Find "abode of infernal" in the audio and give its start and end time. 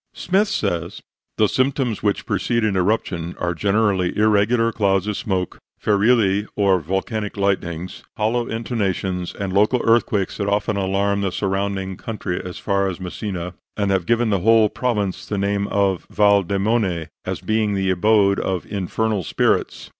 17.91-19.21